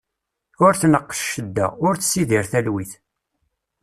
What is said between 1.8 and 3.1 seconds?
ur tessidir telwit.